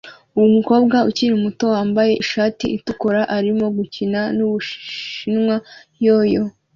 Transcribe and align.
Umukobwa 0.47 0.97
ukiri 1.09 1.33
muto 1.43 1.65
wambaye 1.73 2.11
ishati 2.23 2.65
itukura 2.77 3.21
arimo 3.37 3.65
gukina 3.77 4.21
nu 4.35 4.45
bushinwa 4.51 5.55
yo-yo 6.05 6.43